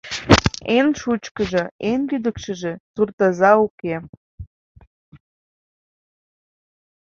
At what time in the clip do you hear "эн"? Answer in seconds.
0.77-0.87, 1.89-2.01